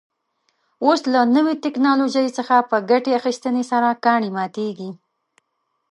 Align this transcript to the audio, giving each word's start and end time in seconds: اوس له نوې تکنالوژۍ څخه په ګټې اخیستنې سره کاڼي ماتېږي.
اوس 0.85 1.01
له 1.13 1.21
نوې 1.35 1.53
تکنالوژۍ 1.65 2.27
څخه 2.37 2.55
په 2.69 2.77
ګټې 2.89 3.11
اخیستنې 3.19 3.63
سره 3.71 3.99
کاڼي 4.05 4.29
ماتېږي. 4.37 4.91